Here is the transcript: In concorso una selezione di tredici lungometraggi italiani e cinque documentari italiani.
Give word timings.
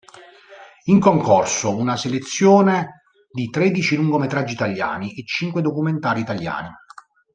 In 0.85 0.99
concorso 0.99 1.75
una 1.77 1.95
selezione 1.95 3.03
di 3.31 3.51
tredici 3.51 3.95
lungometraggi 3.95 4.51
italiani 4.53 5.13
e 5.15 5.23
cinque 5.27 5.61
documentari 5.61 6.21
italiani. 6.21 6.69